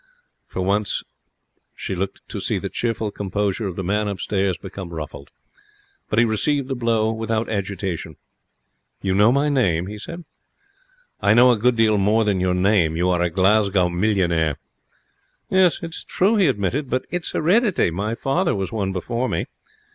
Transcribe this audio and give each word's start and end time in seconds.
For 0.47 0.63
once 0.63 1.03
she 1.75 1.93
looked 1.93 2.27
to 2.29 2.39
see 2.41 2.57
the 2.57 2.69
cheerful 2.69 3.11
composure 3.11 3.67
of 3.67 3.75
the 3.75 3.83
man 3.83 4.07
upstairs 4.07 4.57
become 4.57 4.89
ruffled; 4.89 5.29
but 6.09 6.17
he 6.17 6.25
received 6.25 6.69
the 6.69 6.75
blow 6.75 7.11
without 7.13 7.47
agitation. 7.51 8.15
'You 9.03 9.13
know 9.13 9.31
my 9.31 9.47
name?' 9.47 9.85
he 9.85 9.99
said. 9.99 10.25
'I 11.19 11.35
know 11.35 11.51
a 11.51 11.57
good 11.59 11.75
deal 11.75 11.99
more 11.99 12.23
than 12.25 12.39
your 12.41 12.55
name. 12.55 12.95
You 12.97 13.09
are 13.11 13.21
a 13.21 13.29
Glasgow 13.29 13.89
millionaire.' 13.89 14.57
'It's 15.51 16.03
true,' 16.05 16.37
he 16.37 16.47
admitted, 16.47 16.89
'but 16.89 17.05
it's 17.11 17.33
hereditary. 17.33 17.91
My 17.91 18.15
father 18.15 18.55
was 18.55 18.71
one 18.71 18.91
before 18.91 19.29
me.' 19.29 19.45